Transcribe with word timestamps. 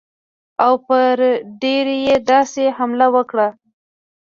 او 0.65 0.73
پر 0.87 1.17
دیر 1.61 1.87
یې 2.05 2.15
داسې 2.31 2.63
حمله 2.77 3.07
وکړه. 3.15 3.47